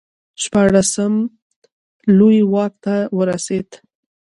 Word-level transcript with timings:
شپاړسم 0.43 1.13
لویي 2.17 2.43
واک 2.53 2.73
ته 2.83 2.95
ورسېد. 3.17 3.69